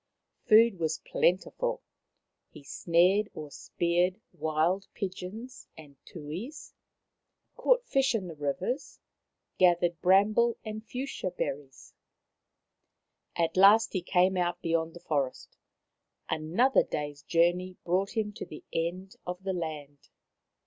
[0.49, 1.83] Food was plentiful.
[2.49, 6.73] He snared or speared wild 104 Maoriland Fairy Tales pigeons and tuis,
[7.55, 8.99] caught fish in the rivers,
[9.59, 11.93] gathered bramble and fuchsia berries.
[13.35, 15.55] At last he came out beyond the forest.
[16.27, 20.09] Another day's journey brought him to the end of the land.